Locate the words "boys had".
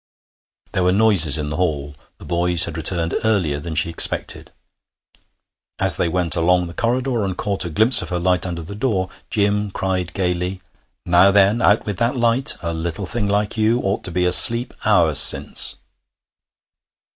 2.25-2.75